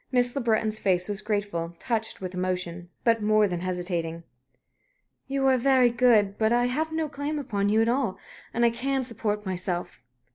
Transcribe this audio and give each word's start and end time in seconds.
Miss 0.11 0.35
Le 0.35 0.41
Breton's 0.41 0.79
face 0.79 1.07
was 1.07 1.21
grateful, 1.21 1.75
touched 1.77 2.21
with 2.21 2.33
emotion, 2.33 2.89
but 3.03 3.21
more 3.21 3.47
than 3.47 3.59
hesitating. 3.59 4.23
"You 5.27 5.45
are 5.45 5.57
very 5.59 5.91
good. 5.91 6.39
But 6.39 6.51
I 6.51 6.65
have 6.65 6.91
no 6.91 7.07
claim 7.07 7.37
upon 7.37 7.69
you 7.69 7.83
at 7.83 7.87
all. 7.87 8.17
And 8.51 8.65
I 8.65 8.71
can 8.71 9.03
support 9.03 9.45
myself." 9.45 10.01